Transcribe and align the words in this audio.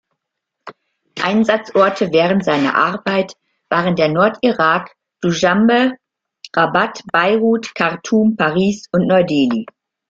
Einsatzorte 1.21 2.09
während 2.11 2.43
seiner 2.43 2.73
Arbeit 2.73 3.33
waren 3.69 3.95
der 3.95 4.07
Nordirak, 4.07 4.89
Duschanbe, 5.21 5.91
Rabat, 6.55 7.03
Beirut, 7.11 7.75
Khartum, 7.75 8.35
Paris 8.35 8.87
und 8.91 9.05
Neu-Delhi. 9.05 9.67